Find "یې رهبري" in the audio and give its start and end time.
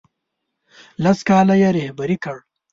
1.61-2.17